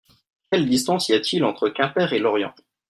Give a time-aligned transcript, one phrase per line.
[0.51, 2.55] Quelle distance y a-t-il entre Quimper et Lorient?